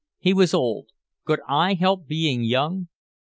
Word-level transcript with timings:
He 0.17 0.33
was 0.33 0.51
old. 0.55 0.87
Could 1.25 1.41
I 1.47 1.75
help 1.75 2.07
being 2.07 2.43
young? 2.43 2.87